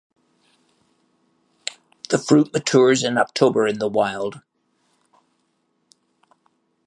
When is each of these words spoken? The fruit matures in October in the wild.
The 2.09 2.17
fruit 2.17 2.51
matures 2.53 3.03
in 3.03 3.19
October 3.19 3.67
in 3.67 3.77
the 3.77 3.87
wild. 3.87 4.41